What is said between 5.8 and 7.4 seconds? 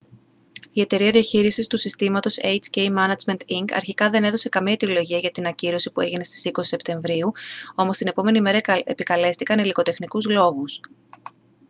που έγινε στις 20 σεπτεμβρίου